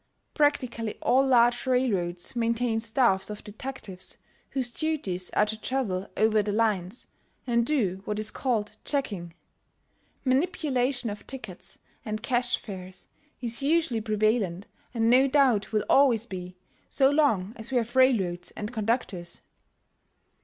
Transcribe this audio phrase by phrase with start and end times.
[0.33, 4.17] Practically all large railroads maintain staffs of detectives
[4.49, 7.05] whose duties are to travel over the lines
[7.45, 9.35] and do what is called checking.
[10.25, 13.09] Manipulation of tickets and cash fares
[13.41, 16.55] is usually prevalent and no doubt will always be
[16.89, 19.41] so long as we have railroads and conductors.